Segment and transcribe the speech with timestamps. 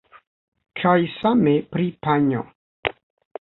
[0.79, 2.43] Kaj same pri panjo.